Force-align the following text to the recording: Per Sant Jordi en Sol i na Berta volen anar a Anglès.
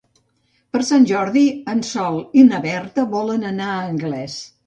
Per 0.75 0.79
Sant 0.87 1.03
Jordi 1.11 1.43
en 1.75 1.83
Sol 1.89 2.17
i 2.43 2.47
na 2.47 2.63
Berta 2.65 3.05
volen 3.13 3.45
anar 3.53 3.71
a 3.75 3.87
Anglès. 3.93 4.39